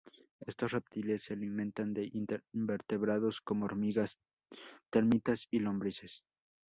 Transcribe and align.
Estos 0.47 0.71
reptiles 0.71 1.21
se 1.25 1.33
alimentan 1.35 1.93
de 1.93 2.09
invertebrados, 2.53 3.39
como 3.39 3.65
hormigas, 3.65 4.17
termitas 4.89 5.47
y 5.51 5.59
lombrices. 5.59 6.23